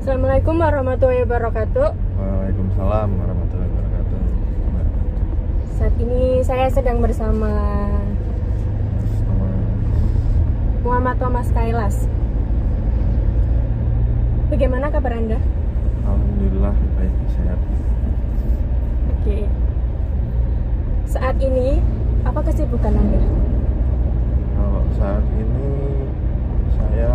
[0.00, 1.92] Assalamualaikum warahmatullahi wabarakatuh.
[1.92, 4.20] Waalaikumsalam warahmatullahi wabarakatuh.
[5.76, 7.52] Saat ini saya sedang bersama
[10.80, 12.08] Muhammad Thomas Kailas.
[14.48, 15.36] Bagaimana kabar Anda?
[16.08, 17.60] Alhamdulillah baik sehat.
[19.20, 19.52] Oke.
[21.12, 21.76] Saat ini
[22.24, 23.20] apa kesibukan Anda?
[24.56, 25.68] Kalau saat ini
[26.72, 27.12] saya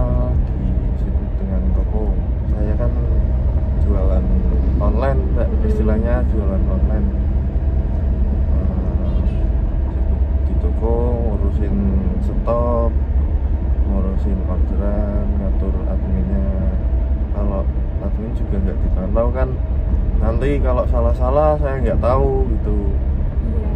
[0.93, 2.13] disibuk dengan toko.
[2.55, 2.87] Saya kan
[3.83, 4.25] jualan
[4.79, 5.49] online, Mbak.
[5.65, 7.07] Istilahnya jualan online.
[8.53, 9.17] Eh,
[10.45, 10.93] di toko
[11.25, 11.75] ngurusin
[12.21, 12.93] stok,
[13.89, 16.69] ngurusin orderan, ngatur adminnya.
[17.33, 17.65] Kalau
[18.05, 19.49] admin juga nggak dipantau kan
[20.21, 22.77] nanti kalau salah-salah saya nggak tahu gitu.
[23.51, 23.73] Iya.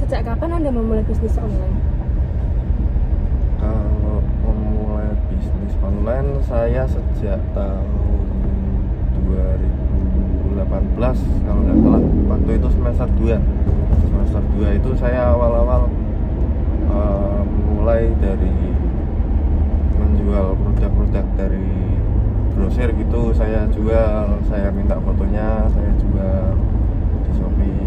[0.00, 1.76] Sejak kapan Anda memulai bisnis online?
[3.60, 3.95] Memulai
[5.36, 8.26] bisnis online saya sejak tahun
[9.28, 10.56] 2018
[11.44, 12.02] kalau nggak salah.
[12.32, 13.36] Waktu itu semester 2
[14.08, 15.92] semester 2 itu saya awal-awal
[16.88, 17.40] eh,
[17.76, 18.56] mulai dari
[19.96, 21.68] menjual produk-produk dari
[22.56, 23.30] grosir gitu.
[23.36, 26.56] Saya jual saya minta fotonya saya jual
[27.28, 27.84] di Shopee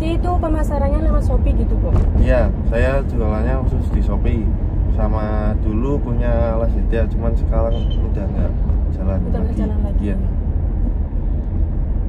[0.00, 1.92] Berarti itu pemasarannya lewat Shopee gitu kok?
[2.24, 4.48] Iya, saya jualannya khusus di Shopee.
[4.96, 7.76] Sama dulu punya Lazada, cuman sekarang
[8.08, 8.52] udah nggak
[8.96, 10.00] jalan Udah nggak jalan lagi.
[10.00, 10.16] Iya.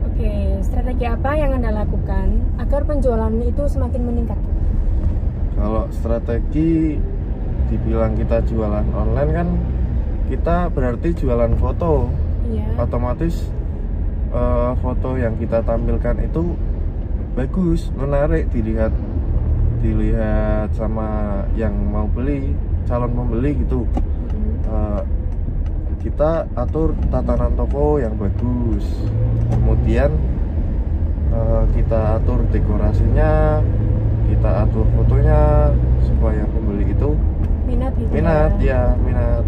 [0.08, 0.32] Oke,
[0.64, 2.28] strategi apa yang Anda lakukan
[2.64, 4.40] agar penjualan itu semakin meningkat?
[5.60, 6.96] Kalau strategi
[7.68, 9.48] dibilang kita jualan online kan
[10.32, 12.08] kita berarti jualan foto.
[12.56, 12.72] Iya.
[12.80, 13.52] Otomatis
[14.32, 16.71] eh, foto yang kita tampilkan itu
[17.34, 18.94] bagus, menarik dilihat
[19.82, 22.54] dilihat sama yang mau beli,
[22.86, 23.88] calon pembeli gitu.
[23.88, 24.56] Hmm.
[24.70, 25.02] Eh,
[26.02, 28.86] kita atur tatanan toko yang bagus
[29.54, 30.10] kemudian
[31.30, 33.62] eh, kita atur dekorasinya
[34.26, 35.70] kita atur fotonya
[36.02, 37.14] supaya pembeli itu
[37.70, 38.90] Minat gitu minat ya?
[38.90, 39.46] ya minat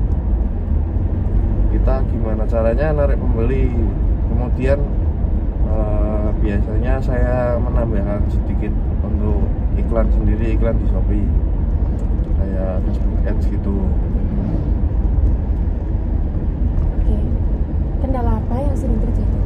[1.73, 3.73] kita gimana caranya narik pembeli
[4.29, 4.79] kemudian
[6.53, 8.69] biasanya saya menambahkan sedikit
[9.01, 9.41] untuk
[9.73, 11.25] iklan sendiri iklan di Shopee.
[12.37, 13.77] Kayak Facebook Ads gitu.
[16.93, 17.17] Oke.
[18.05, 19.37] Kendala apa yang sering terjadi?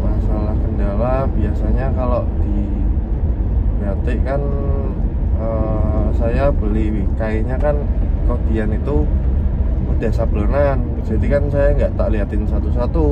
[0.00, 2.66] masalah kendala biasanya kalau di
[3.78, 4.42] batik kan
[5.38, 7.78] eh, saya beli kainnya kan
[8.26, 9.06] kodian itu
[9.86, 10.82] udah sablonan.
[11.06, 13.06] Jadi kan saya nggak tak liatin satu-satu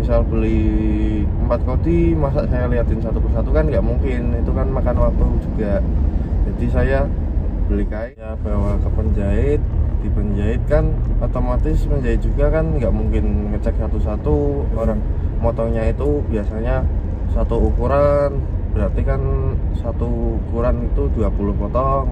[0.00, 3.52] misal beli empat kodi masa saya liatin satu persatu?
[3.52, 4.32] Kan nggak mungkin.
[4.40, 5.84] Itu kan makan waktu juga.
[6.48, 7.04] Jadi saya
[7.68, 9.60] beli kain ya bawa ke penjahit.
[10.00, 14.64] Di penjahit kan otomatis penjahit juga kan nggak mungkin ngecek satu-satu.
[14.72, 15.04] Orang
[15.44, 16.80] motongnya itu biasanya
[17.36, 18.40] satu ukuran.
[18.72, 19.20] Berarti kan
[19.76, 22.08] satu ukuran itu 20 potong.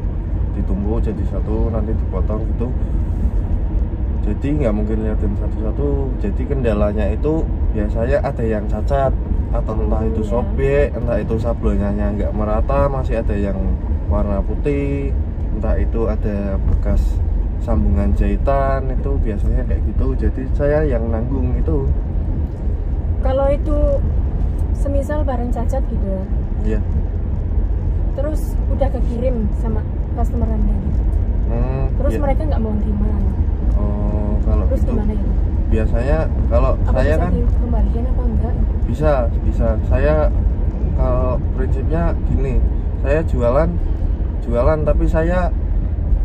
[0.53, 2.69] Ditumbuk jadi satu nanti dipotong gitu.
[4.28, 6.12] Jadi nggak mungkin liatin satu-satu.
[6.20, 9.12] Jadi kendalanya itu biasanya ada yang cacat
[9.48, 10.28] atau entah itu Iya.
[10.28, 13.56] sobek entah itu sablonnya nggak merata masih ada yang
[14.08, 15.08] warna putih
[15.56, 17.00] entah itu ada bekas
[17.60, 21.88] sambungan jahitan itu biasanya kayak gitu jadi saya yang nanggung itu
[23.18, 23.76] Kalau itu
[24.72, 26.24] semisal barang cacat gitu ya,
[26.64, 26.80] iya
[28.14, 29.82] terus udah kekirim sama
[30.14, 31.00] customer Anda gitu.
[31.48, 32.20] Hmm, Terus iya.
[32.20, 33.08] mereka nggak mau terima.
[33.74, 35.28] oh kalau Terus itu gimana itu?
[35.68, 36.18] Biasanya
[36.48, 38.54] kalau Apa saya bisa kan apa enggak?
[38.88, 39.12] bisa
[39.44, 39.68] bisa.
[39.92, 40.14] Saya
[40.96, 42.56] kalau prinsipnya gini
[43.04, 43.68] saya jualan
[44.42, 45.52] jualan tapi saya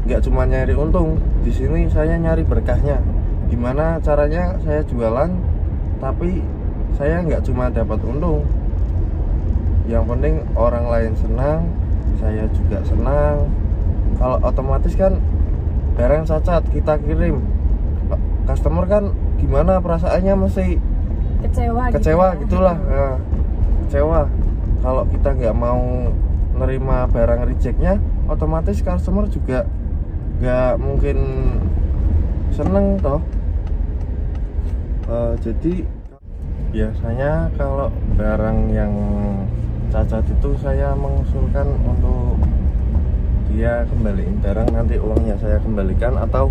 [0.08, 1.20] nggak cuma nyari untung.
[1.44, 3.04] Di sini saya nyari berkahnya.
[3.52, 5.30] Gimana caranya saya jualan
[6.00, 6.40] tapi
[6.96, 8.48] saya nggak cuma dapat untung.
[9.84, 11.68] Yang penting orang lain senang
[12.18, 13.52] saya juga senang.
[14.16, 15.20] Kalau otomatis kan
[16.00, 17.44] barang cacat kita kirim.
[18.44, 19.12] Customer kan
[19.44, 20.80] gimana perasaannya mesti
[21.44, 22.40] Kecewa gitu kecewa ya?
[22.40, 22.78] gitulah.
[22.80, 23.16] Nah,
[23.84, 24.20] kecewa.
[24.80, 25.84] Kalau kita nggak mau
[26.56, 28.00] nerima barang rejectnya
[28.32, 29.68] otomatis customer juga
[30.40, 31.18] nggak mungkin
[32.56, 33.20] seneng toh.
[35.12, 35.74] Eh, jadi
[36.72, 38.94] biasanya kalau barang yang
[39.92, 42.40] cacat itu saya mengusulkan untuk
[43.54, 46.50] dia kembaliin barang nanti uangnya saya kembalikan atau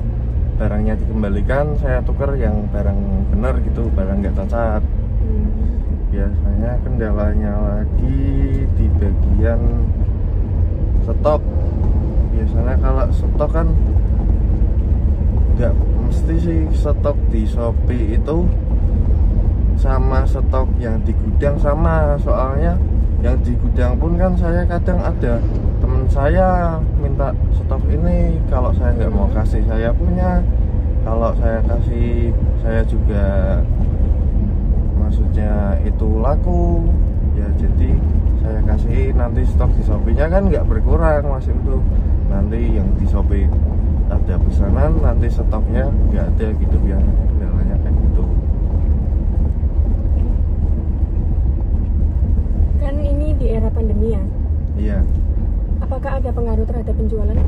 [0.62, 2.94] barangnya dikembalikan saya tuker yang barang
[3.34, 4.82] benar gitu barang nggak cacat
[5.22, 5.50] Hmm.
[6.10, 8.22] biasanya kendalanya lagi
[8.74, 9.86] di bagian
[11.02, 11.42] stok
[12.30, 13.68] biasanya kalau stok kan
[15.58, 18.46] nggak mesti sih stok di Shopee itu
[19.78, 22.78] sama stok yang di gudang sama soalnya
[23.22, 25.38] yang di gudang pun kan saya kadang ada
[26.12, 30.44] saya minta stok ini kalau saya nggak mau kasih saya punya.
[31.02, 32.30] Kalau saya kasih
[32.60, 33.24] saya juga
[35.00, 36.84] maksudnya itu laku.
[37.32, 37.96] Ya jadi
[38.44, 41.80] saya kasih nanti stok di Shopee-nya kan nggak berkurang masih itu.
[42.28, 43.48] Nanti yang di Shopee
[44.12, 48.24] ada pesanan nanti stoknya nggak ada gitu biasanya kendalanya kayak gitu.
[52.84, 54.22] Kan ini di era pandemi ya.
[54.72, 55.00] iya
[56.02, 57.38] Apakah ada pengaruh terhadap penjualan?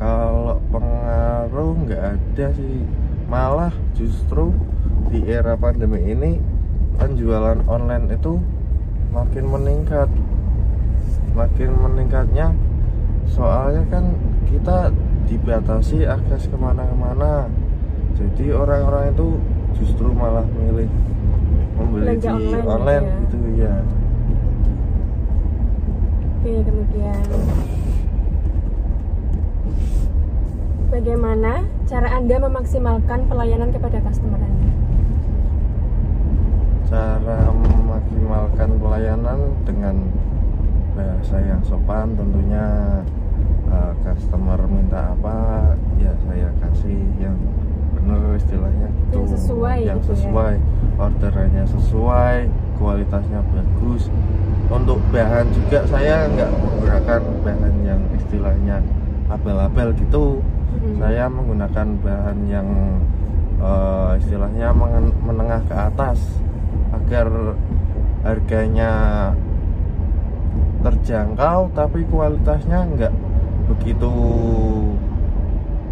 [0.00, 2.80] kalau pengaruh nggak ada sih.
[3.28, 4.48] Malah justru
[5.12, 6.40] di era pandemi ini
[6.96, 8.40] penjualan online itu
[9.12, 10.08] makin meningkat.
[11.36, 12.56] Makin meningkatnya.
[13.28, 14.16] Soalnya kan
[14.48, 14.88] kita
[15.28, 17.52] dibatasi akses ke mana-kemana
[18.16, 19.36] jadi orang-orang itu
[19.76, 20.88] justru malah milih
[21.76, 23.74] membeli Belanja di online online, gitu gitu ya
[26.46, 27.26] Oke, kemudian
[30.94, 34.70] bagaimana cara Anda memaksimalkan pelayanan kepada customer Anda?
[36.86, 40.06] cara memaksimalkan pelayanan dengan
[40.94, 43.02] bahasa yang sopan tentunya
[43.66, 47.34] eh, customer minta apa ya saya kasih yang
[47.90, 48.86] benar istilahnya
[49.26, 50.14] Yang sesuai yang gitu ya.
[50.14, 50.54] sesuai
[50.96, 52.36] orderannya sesuai
[52.76, 54.02] kualitasnya bagus
[54.66, 58.76] untuk bahan juga saya nggak menggunakan bahan yang istilahnya
[59.26, 60.38] abal-abal gitu
[60.76, 61.00] Mhm.
[61.00, 62.68] saya menggunakan bahan yang
[63.56, 64.68] eh, istilahnya
[65.18, 66.20] menengah ke atas
[66.92, 67.26] agar
[68.22, 68.92] harganya
[70.82, 73.14] terjangkau tapi kualitasnya nggak
[73.66, 74.12] begitu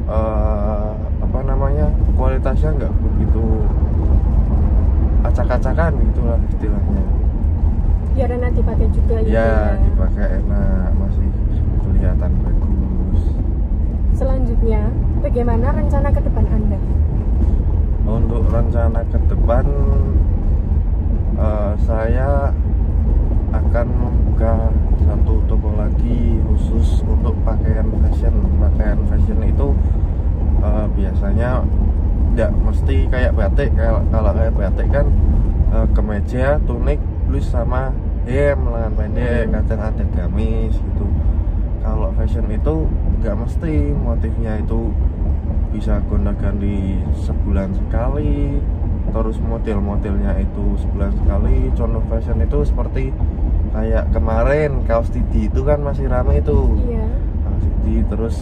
[0.07, 0.93] eh,
[1.35, 3.43] apa namanya kualitasnya nggak begitu
[5.27, 7.03] acak-acakan gitulah istilahnya.
[8.15, 9.75] Biar enak dipakai juga gitu ya.
[9.83, 11.27] dipakai enak masih
[11.83, 13.23] kelihatan bagus.
[14.15, 14.95] Selanjutnya,
[15.27, 16.79] bagaimana rencana ke depan Anda?
[18.05, 19.65] untuk rencana ke depan
[21.41, 22.53] eh, saya
[23.55, 24.69] akan membuka
[25.03, 29.69] satu toko lagi khusus untuk pakaian fashion pakaian fashion itu
[30.61, 31.65] eh, biasanya
[32.35, 35.07] tidak mesti kayak batik kalau kalau kayak batik kan
[35.71, 36.99] eh, kemeja tunik
[37.31, 37.95] blus sama
[38.27, 41.07] hem lengan pendek kadang ada gamis gitu.
[41.85, 42.89] Kalau fashion itu
[43.21, 44.91] nggak mesti motifnya itu
[45.71, 48.59] bisa gonta-ganti sebulan sekali
[49.13, 51.71] terus model-modelnya itu sebulan sekali.
[51.77, 53.15] Contoh fashion itu seperti
[53.71, 56.59] kayak kemarin kaos Didi itu kan masih rame itu.
[56.89, 57.07] Iya.
[57.45, 58.37] kaos Didi terus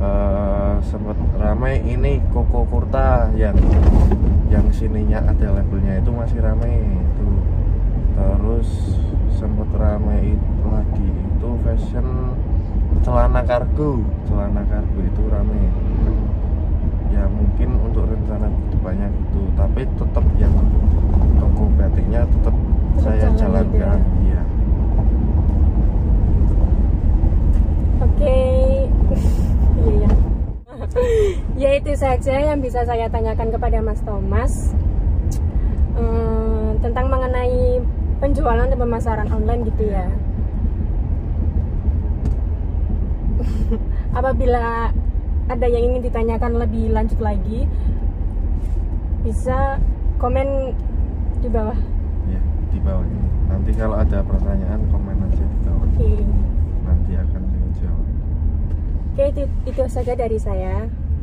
[0.00, 3.56] eh, sempat rame ini Koko Kurta yang
[4.52, 7.28] yang sininya ada labelnya itu masih rame itu.
[8.16, 8.68] Terus
[9.36, 12.36] sempat rame itu lagi itu fashion
[13.04, 14.00] celana kargo.
[14.28, 15.62] Celana kargo itu rame
[17.16, 20.52] ya mungkin untuk rencana ke depannya gitu tapi tetap yang
[21.40, 22.52] toko batiknya tetap
[22.96, 24.40] Tetap saya jalan gitu jalankan iya
[27.96, 28.40] Oke.
[29.76, 30.10] Iya ya.
[31.56, 34.72] ya itu saja yang bisa saya tanyakan kepada Mas Thomas
[35.96, 37.80] Hmm, tentang mengenai
[38.20, 40.04] penjualan dan pemasaran online gitu ya.
[44.18, 44.92] Apabila
[45.48, 47.64] ada yang ingin ditanyakan lebih lanjut lagi,
[49.24, 49.80] bisa
[50.20, 50.76] komen
[51.40, 51.80] di bawah.
[52.28, 56.12] ya di bawah ini nanti kalau ada pertanyaan komen aja di bawah Oke.
[56.84, 58.04] nanti akan saya jawab
[59.12, 60.92] Oke, itu, itu saja dari saya.